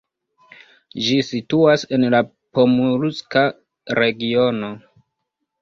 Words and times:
Ĝi 1.07 1.17
situas 1.27 1.83
en 1.99 2.07
la 2.15 2.21
Pomurska 2.59 3.45
regiono. 4.01 4.73